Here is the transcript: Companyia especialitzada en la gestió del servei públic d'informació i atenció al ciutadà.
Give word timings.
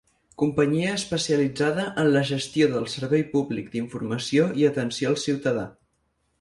Companyia 0.43 0.95
especialitzada 0.99 1.85
en 2.05 2.09
la 2.15 2.23
gestió 2.31 2.71
del 2.73 2.89
servei 2.95 3.27
públic 3.37 3.71
d'informació 3.77 4.51
i 4.63 4.69
atenció 4.73 5.15
al 5.15 5.23
ciutadà. 5.29 5.71